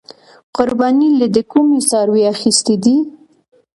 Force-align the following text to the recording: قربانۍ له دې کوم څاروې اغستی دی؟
قربانۍ 0.55 1.09
له 1.19 1.27
دې 1.33 1.43
کوم 1.51 1.67
څاروې 1.89 2.23
اغستی 2.33 2.75
دی؟ 2.83 2.95